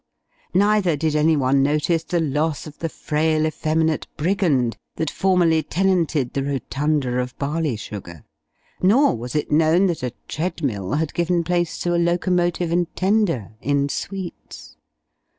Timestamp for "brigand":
4.17-4.75